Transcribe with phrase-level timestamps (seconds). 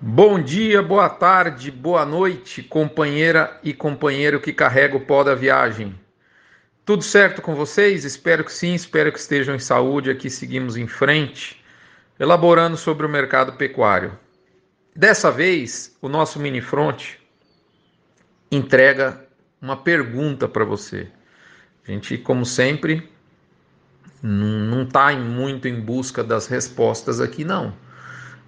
[0.00, 5.92] Bom dia, boa tarde, boa noite, companheira e companheiro que carrega o pó da viagem.
[6.84, 8.04] Tudo certo com vocês?
[8.04, 10.08] Espero que sim, espero que estejam em saúde.
[10.08, 11.60] Aqui seguimos em frente,
[12.16, 14.16] elaborando sobre o mercado pecuário.
[14.94, 17.14] Dessa vez, o nosso mini front
[18.52, 19.26] entrega
[19.60, 21.08] uma pergunta para você.
[21.84, 23.10] A gente, como sempre,
[24.22, 27.87] não está muito em busca das respostas aqui, não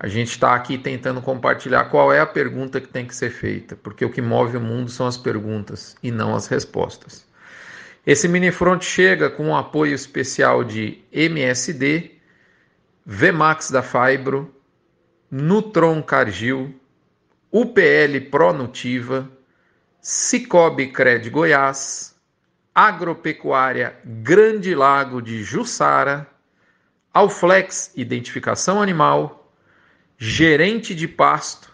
[0.02, 3.76] a gente está aqui tentando compartilhar qual é a pergunta que tem que ser feita,
[3.76, 7.26] porque o que move o mundo são as perguntas e não as respostas.
[8.06, 12.12] Esse mini front chega com um apoio especial de MSD,
[13.04, 14.50] Vmax da Fibro,
[15.30, 16.74] Nutron Cargill,
[17.52, 19.30] UPL Pronutiva,
[20.00, 22.16] Cicobi Cred Goiás,
[22.74, 26.26] Agropecuária Grande Lago de Jussara,
[27.12, 29.39] Alflex Identificação Animal,
[30.22, 31.72] gerente de pasto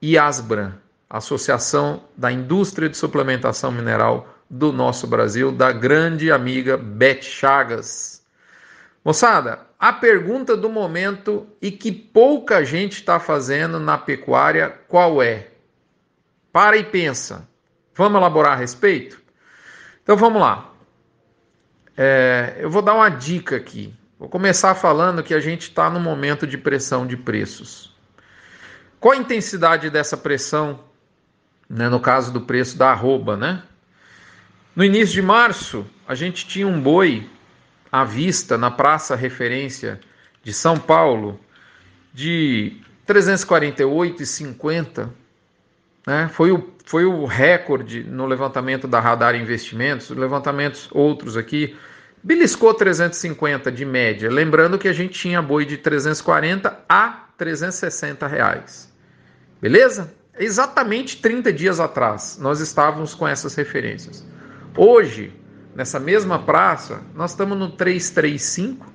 [0.00, 0.72] e Asbran,
[1.08, 8.20] Associação da Indústria de Suplementação Mineral do nosso Brasil, da grande amiga Beth Chagas.
[9.04, 15.50] Moçada, a pergunta do momento e que pouca gente está fazendo na pecuária, qual é?
[16.52, 17.48] Para e pensa.
[17.94, 19.22] Vamos elaborar a respeito?
[20.02, 20.72] Então vamos lá.
[21.96, 23.94] É, eu vou dar uma dica aqui.
[24.22, 27.92] Vou começar falando que a gente está no momento de pressão de preços.
[29.00, 30.78] Qual a intensidade dessa pressão,
[31.68, 33.64] né, no caso do preço da arroba, né?
[34.76, 37.28] No início de março, a gente tinha um boi
[37.90, 39.98] à vista na praça referência
[40.40, 41.40] de São Paulo
[42.14, 42.76] de
[43.08, 45.10] 348,50,
[46.06, 46.30] né?
[46.32, 51.76] Foi o, foi o recorde no levantamento da Radar Investimentos, levantamentos outros aqui
[52.24, 58.88] Beliscou 350 de média, lembrando que a gente tinha boi de 340 a 360 reais.
[59.60, 60.14] Beleza?
[60.38, 64.24] Exatamente 30 dias atrás, nós estávamos com essas referências.
[64.76, 65.32] Hoje,
[65.74, 68.86] nessa mesma praça, nós estamos no 335,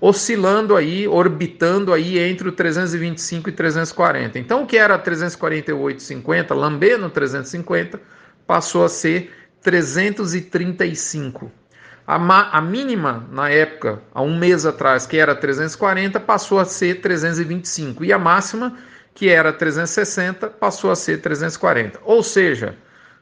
[0.00, 4.38] oscilando aí, orbitando aí entre o 325 e 340.
[4.38, 8.00] Então, o que era 348,50, lambendo 350,
[8.46, 11.52] passou a ser 335.
[12.12, 17.00] A, a mínima na época, há um mês atrás, que era 340, passou a ser
[17.00, 18.04] 325.
[18.04, 18.76] E a máxima,
[19.14, 22.00] que era 360, passou a ser 340.
[22.02, 22.74] Ou seja,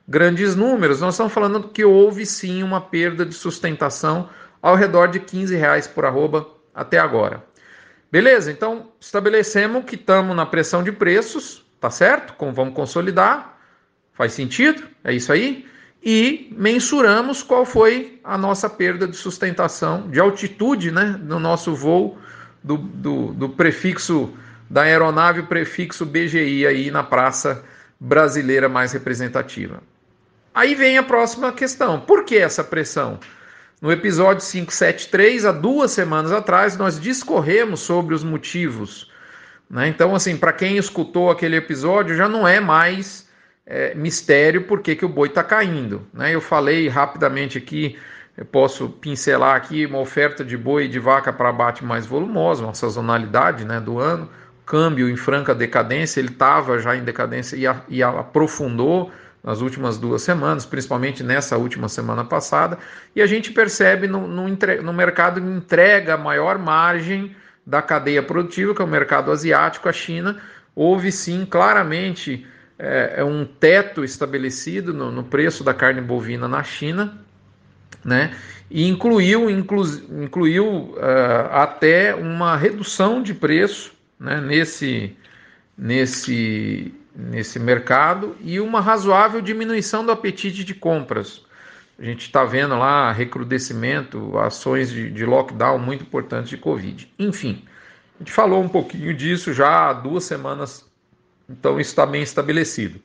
[0.08, 4.30] grandes números, nós estamos falando que houve sim uma perda de sustentação
[4.62, 7.44] ao redor de 15 reais por arroba até agora.
[8.10, 8.50] Beleza?
[8.50, 12.32] Então estabelecemos que estamos na pressão de preços, tá certo?
[12.38, 13.58] Como vamos consolidar?
[14.14, 14.88] Faz sentido?
[15.04, 15.68] É isso aí?
[16.02, 22.18] E mensuramos qual foi a nossa perda de sustentação, de altitude, né, no nosso voo
[22.62, 24.32] do, do, do prefixo
[24.70, 27.64] da aeronave, prefixo BGI aí na praça
[27.98, 29.82] brasileira mais representativa.
[30.54, 33.18] Aí vem a próxima questão: por que essa pressão?
[33.80, 39.08] No episódio 573, há duas semanas atrás, nós discorremos sobre os motivos.
[39.70, 39.86] Né?
[39.86, 43.27] Então, assim, para quem escutou aquele episódio, já não é mais
[43.68, 46.06] é, mistério por que, que o boi está caindo.
[46.12, 46.34] Né?
[46.34, 47.98] Eu falei rapidamente aqui,
[48.34, 52.64] eu posso pincelar aqui uma oferta de boi e de vaca para abate mais volumosa,
[52.64, 54.30] uma sazonalidade né, do ano,
[54.64, 59.12] câmbio em franca decadência, ele estava já em decadência e, a, e aprofundou
[59.44, 62.78] nas últimas duas semanas, principalmente nessa última semana passada,
[63.14, 68.74] e a gente percebe no, no, no mercado entrega a maior margem da cadeia produtiva,
[68.74, 70.38] que é o mercado asiático, a China,
[70.74, 72.46] houve sim claramente
[72.78, 77.18] é, é um teto estabelecido no, no, preço da carne bovina na China,
[78.04, 78.36] né?
[78.70, 79.82] E incluiu, inclu,
[80.22, 85.16] incluiu uh, até uma redução de preço né, nesse,
[85.76, 91.42] nesse, nesse mercado e uma razoável diminuição do apetite de compras.
[91.98, 97.10] A gente está vendo lá recrudescimento, ações de, de lockdown muito importantes de Covid.
[97.18, 97.64] Enfim,
[98.16, 100.87] a gente falou um pouquinho disso já há duas semanas
[101.48, 103.00] então isso está bem estabelecido.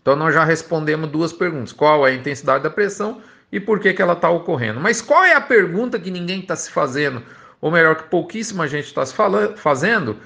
[0.00, 3.20] Então nós já respondemos duas perguntas: qual é a intensidade da pressão
[3.50, 4.80] e por que, que ela está ocorrendo.
[4.80, 7.22] Mas qual é a pergunta que ninguém está se fazendo,
[7.60, 9.14] ou melhor, que pouquíssima gente está se
[9.56, 10.16] fazendo?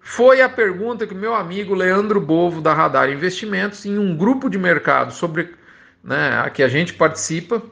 [0.00, 4.58] Foi a pergunta que meu amigo Leandro Bovo, da Radar Investimentos, em um grupo de
[4.58, 5.54] mercado sobre
[6.02, 7.62] né, a que a gente participa,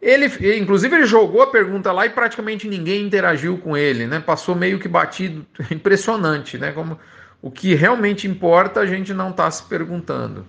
[0.00, 0.26] ele,
[0.56, 4.20] inclusive, ele jogou a pergunta lá e praticamente ninguém interagiu com ele, né?
[4.20, 6.72] Passou meio que batido, impressionante, né?
[6.72, 6.98] Como
[7.40, 10.46] o que realmente importa a gente não está se perguntando.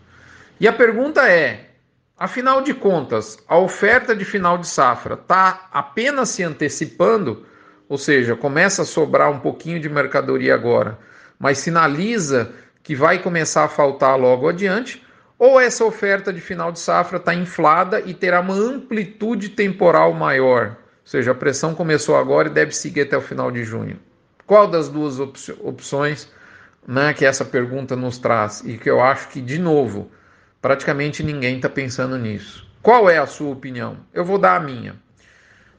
[0.59, 1.69] E a pergunta é:
[2.17, 7.45] afinal de contas, a oferta de final de safra está apenas se antecipando,
[7.87, 10.97] ou seja, começa a sobrar um pouquinho de mercadoria agora,
[11.37, 12.51] mas sinaliza
[12.83, 15.05] que vai começar a faltar logo adiante,
[15.37, 20.69] ou essa oferta de final de safra está inflada e terá uma amplitude temporal maior,
[20.69, 20.75] ou
[21.05, 23.97] seja, a pressão começou agora e deve seguir até o final de junho.
[24.45, 26.29] Qual das duas opções
[26.89, 30.09] né, que essa pergunta nos traz e que eu acho que, de novo,
[30.59, 32.67] praticamente ninguém está pensando nisso?
[32.81, 33.97] Qual é a sua opinião?
[34.11, 34.95] Eu vou dar a minha.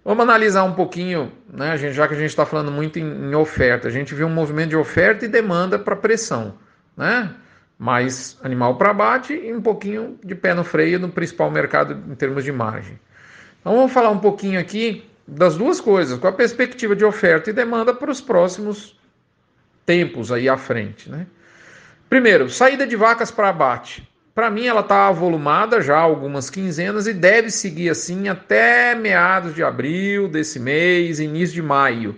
[0.05, 3.35] Vamos analisar um pouquinho, né, gente, já que a gente está falando muito em, em,
[3.35, 3.89] oferta.
[3.89, 6.55] A gente viu um movimento de oferta e demanda para pressão,
[6.97, 7.35] né?
[7.77, 12.15] Mais animal para abate e um pouquinho de pé no freio no principal mercado em
[12.15, 13.01] termos de margem.
[13.61, 17.53] Então vamos falar um pouquinho aqui das duas coisas, com a perspectiva de oferta e
[17.53, 19.00] demanda para os próximos
[19.91, 21.27] tempos aí à frente, né?
[22.09, 24.09] Primeiro, saída de vacas para abate.
[24.33, 29.65] Para mim, ela está avolumada já algumas quinzenas e deve seguir assim até meados de
[29.65, 32.17] abril desse mês, início de maio.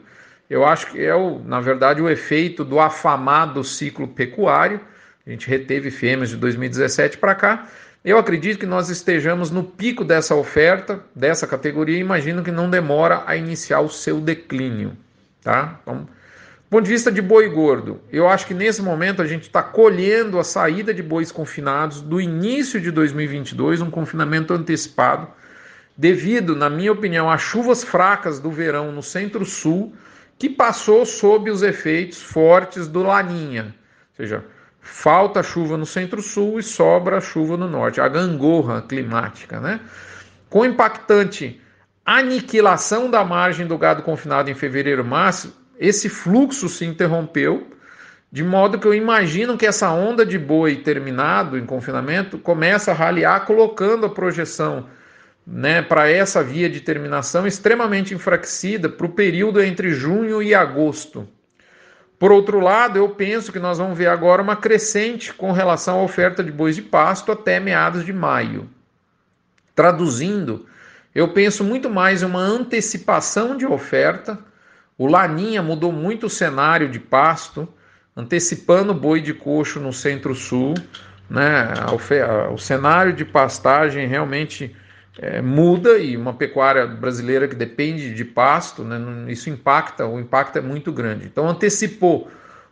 [0.51, 4.79] Eu acho que é, o, na verdade, o efeito do afamado ciclo pecuário.
[5.27, 7.69] A gente reteve fêmeas de 2017 para cá.
[8.05, 12.69] Eu acredito que nós estejamos no pico dessa oferta, dessa categoria, e imagino que não
[12.69, 14.93] demora a iniciar o seu declínio.
[15.43, 15.79] Tá?
[15.81, 16.07] Então,
[16.73, 20.39] ponto de vista de boi gordo, eu acho que nesse momento a gente está colhendo
[20.39, 25.29] a saída de bois confinados do início de 2022, um confinamento antecipado,
[25.95, 29.93] devido, na minha opinião, às chuvas fracas do verão no centro-sul,
[30.39, 33.65] que passou sob os efeitos fortes do Laninha.
[33.65, 34.43] Ou seja,
[34.81, 39.79] falta chuva no centro-sul e sobra chuva no norte, a gangorra climática, né?
[40.49, 41.61] Com impactante
[42.03, 47.67] aniquilação da margem do gado confinado em fevereiro, março, esse fluxo se interrompeu,
[48.31, 52.95] de modo que eu imagino que essa onda de boi terminado em confinamento começa a
[52.95, 54.87] raliar, colocando a projeção
[55.45, 61.29] né, para essa via de terminação extremamente enfraquecida para o período entre junho e agosto.
[62.17, 66.03] Por outro lado, eu penso que nós vamos ver agora uma crescente com relação à
[66.05, 68.71] oferta de bois de pasto até meados de maio.
[69.75, 70.65] Traduzindo,
[71.13, 74.39] eu penso muito mais em uma antecipação de oferta
[74.97, 77.69] o Laninha mudou muito o cenário de pasto,
[78.17, 80.75] antecipando o boi de coxo no centro-sul.
[81.29, 81.69] Né?
[82.53, 84.77] O cenário de pastagem realmente
[85.19, 88.99] é, muda e uma pecuária brasileira que depende de pasto, né?
[89.31, 91.27] isso impacta, o impacto é muito grande.
[91.27, 92.31] Então antecipou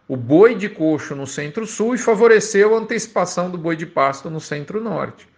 [0.08, 4.40] o boi de coxo no centro-sul e favoreceu a antecipação do boi de pasto no
[4.40, 5.28] centro-norte.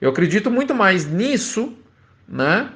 [0.00, 1.76] Eu acredito muito mais nisso,
[2.26, 2.70] né?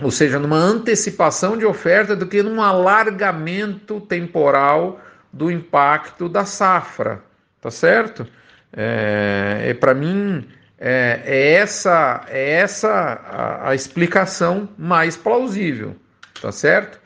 [0.00, 5.00] Ou seja, numa antecipação de oferta do que num alargamento temporal
[5.32, 7.22] do impacto da safra,
[7.60, 8.26] tá certo?
[8.72, 10.48] É, é para mim
[10.78, 15.94] é, é, essa é essa a, a, explicação mais plausível,
[16.40, 17.00] tá certo?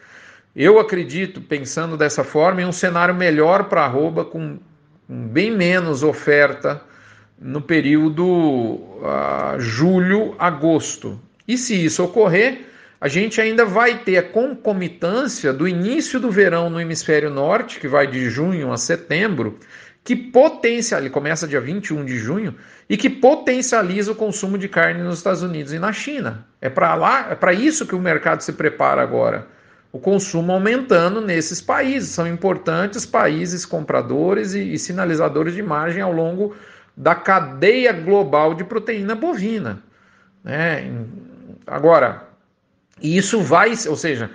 [0.55, 4.59] Eu acredito, pensando dessa forma, em um cenário melhor para arroba com,
[5.07, 6.81] bem menos oferta
[7.39, 11.21] no período uh, julho-agosto.
[11.47, 12.65] E se isso ocorrer,
[13.01, 17.89] a gente ainda vai ter a concomitância do início do verão no hemisfério norte, que
[17.89, 19.59] vai de junho a setembro,
[20.03, 22.55] que potencializa, ele começa dia 21 de junho,
[22.89, 26.47] e que potencializa o consumo de carne nos Estados Unidos e na China.
[26.61, 29.47] É para lá, é para isso que o mercado se prepara agora.
[29.93, 36.13] O consumo aumentando nesses países, são importantes países compradores e, e sinalizadores de margem ao
[36.13, 36.55] longo
[36.97, 39.83] da cadeia global de proteína bovina.
[40.45, 40.93] Né?
[41.67, 42.26] Agora,
[43.01, 44.31] e isso vai, ou seja,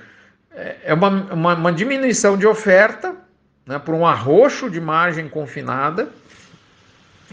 [0.54, 3.16] é, é uma, uma, uma diminuição de oferta
[3.66, 6.10] né, por um arroxo de margem confinada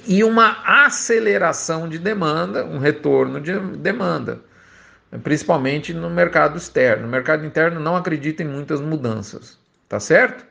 [0.07, 4.41] e uma aceleração de demanda, um retorno de demanda,
[5.23, 7.03] principalmente no mercado externo.
[7.05, 9.59] No mercado interno não acredito em muitas mudanças,
[9.89, 10.47] tá certo?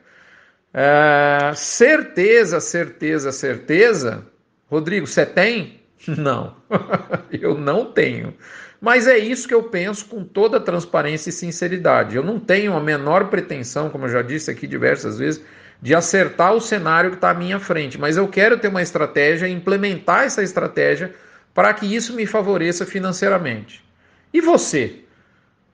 [0.72, 4.24] É, certeza, certeza, certeza.
[4.70, 5.80] Rodrigo, você tem?
[6.06, 6.54] Não,
[7.32, 8.32] eu não tenho.
[8.80, 12.16] Mas é isso que eu penso com toda transparência e sinceridade.
[12.16, 15.42] Eu não tenho a menor pretensão, como eu já disse aqui diversas vezes,
[15.82, 19.48] de acertar o cenário que está à minha frente, mas eu quero ter uma estratégia
[19.48, 21.14] implementar essa estratégia
[21.54, 23.84] para que isso me favoreça financeiramente.
[24.32, 25.00] E você?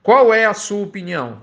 [0.01, 1.41] Qual é a sua opinião?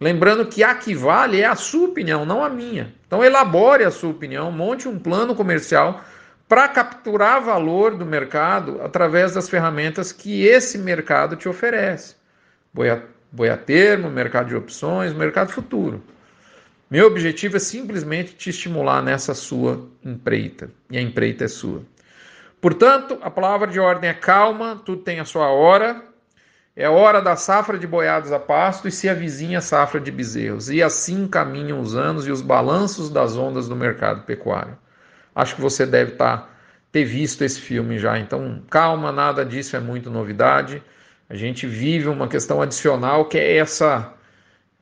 [0.00, 2.92] Lembrando que a que vale é a sua opinião, não a minha.
[3.06, 6.02] Então elabore a sua opinião, monte um plano comercial
[6.52, 12.14] para capturar valor do mercado através das ferramentas que esse mercado te oferece.
[12.74, 13.00] Boi a,
[13.32, 16.02] boi a termo, mercado de opções, mercado futuro.
[16.90, 21.80] Meu objetivo é simplesmente te estimular nessa sua empreita, e a empreita é sua.
[22.60, 26.04] Portanto, a palavra de ordem é calma, tudo tem a sua hora.
[26.76, 30.68] É hora da safra de boiados a pasto e se avizinha a safra de bezerros.
[30.68, 34.76] E assim caminham os anos e os balanços das ondas do mercado pecuário.
[35.34, 36.48] Acho que você deve tá,
[36.90, 38.18] ter visto esse filme já.
[38.18, 40.82] Então, calma, nada disso é muito novidade.
[41.28, 44.14] A gente vive uma questão adicional que é essa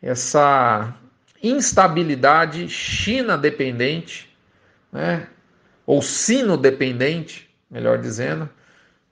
[0.02, 0.94] essa
[1.42, 4.34] instabilidade China dependente,
[4.92, 5.28] né?
[5.86, 8.48] Ou sino dependente, melhor dizendo.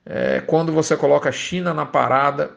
[0.04, 2.56] É, quando você coloca a China na parada,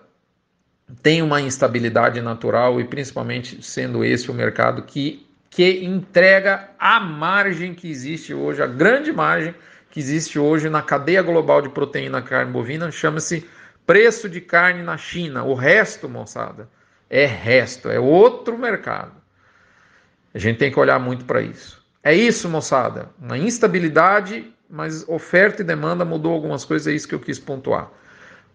[1.01, 7.75] tem uma instabilidade natural e principalmente sendo esse o mercado que, que entrega a margem
[7.75, 9.53] que existe hoje, a grande margem
[9.89, 13.45] que existe hoje na cadeia global de proteína carne bovina, chama-se
[13.85, 15.43] preço de carne na China.
[15.43, 16.69] O resto, moçada,
[17.09, 19.11] é resto, é outro mercado.
[20.33, 21.85] A gente tem que olhar muito para isso.
[22.01, 27.13] É isso, moçada, uma instabilidade, mas oferta e demanda mudou algumas coisas, é isso que
[27.13, 27.91] eu quis pontuar.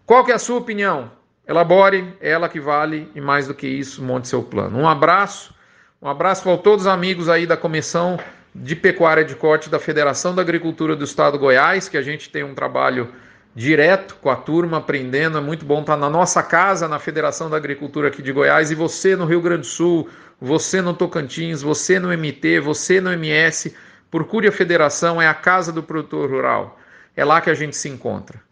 [0.03, 1.11] Qual que é a sua opinião?
[1.47, 4.79] Elabore, é ela que vale e mais do que isso, monte seu plano.
[4.79, 5.53] Um abraço,
[6.01, 8.19] um abraço para todos os amigos aí da Comissão
[8.53, 12.29] de Pecuária de Corte da Federação da Agricultura do Estado do Goiás, que a gente
[12.29, 13.11] tem um trabalho
[13.55, 15.37] direto com a turma, aprendendo.
[15.37, 18.75] É muito bom estar na nossa casa, na Federação da Agricultura aqui de Goiás, e
[18.75, 20.07] você no Rio Grande do Sul,
[20.39, 23.75] você no Tocantins, você no MT, você no MS.
[24.11, 26.79] Procure a federação, é a casa do produtor rural.
[27.15, 28.46] É lá que a gente se encontra.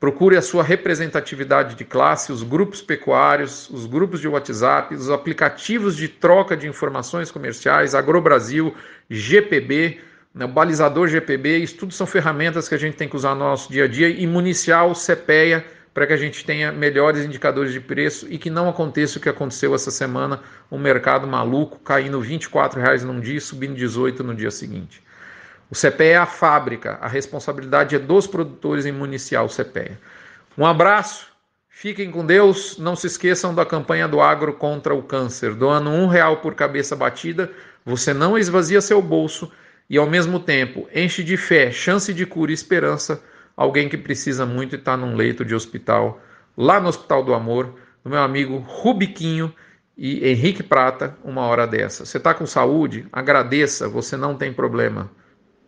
[0.00, 5.94] Procure a sua representatividade de classe, os grupos pecuários, os grupos de WhatsApp, os aplicativos
[5.94, 8.74] de troca de informações comerciais, AgroBrasil,
[9.10, 10.00] GPB,
[10.34, 13.70] né, balizador GPB, isso tudo são ferramentas que a gente tem que usar no nosso
[13.70, 17.80] dia a dia e municiar o CPEA para que a gente tenha melhores indicadores de
[17.80, 20.40] preço e que não aconteça o que aconteceu essa semana,
[20.72, 25.02] um mercado maluco caindo 24 reais num dia e subindo 18 no dia seguinte.
[25.70, 29.96] O CPE é a fábrica, a responsabilidade é dos produtores em municiar o CPE.
[30.58, 31.28] Um abraço,
[31.68, 35.54] fiquem com Deus, não se esqueçam da campanha do agro contra o câncer.
[35.54, 37.52] Doando um real por cabeça batida,
[37.86, 39.50] você não esvazia seu bolso
[39.88, 43.22] e ao mesmo tempo enche de fé, chance de cura e esperança
[43.56, 46.20] alguém que precisa muito e está num leito de hospital,
[46.56, 49.54] lá no Hospital do Amor, do meu amigo Rubiquinho
[49.96, 52.06] e Henrique Prata, uma hora dessa.
[52.06, 53.06] Você está com saúde?
[53.12, 55.10] Agradeça, você não tem problema.